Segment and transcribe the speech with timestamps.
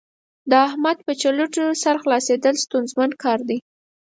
[0.49, 3.57] د احمد په چلوټو سر خلاصېدل ستونزمن کار دی.